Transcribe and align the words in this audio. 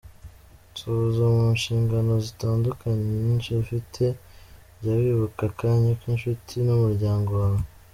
Nsoza, 0.71 1.23
mu 1.35 1.45
nshingano 1.57 2.13
zitandukanye 2.25 3.03
nyinshi 3.23 3.49
ufite, 3.63 4.03
jya 4.79 4.93
wibuka 5.01 5.41
akanya 5.51 5.91
k’inshuti 5.99 6.55
n’umuryango 6.65 7.29
wawe. 7.41 7.63